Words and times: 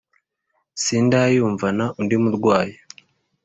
sindayumvana 0.83 1.83
undi 1.99 2.15
murwayi. 2.23 2.75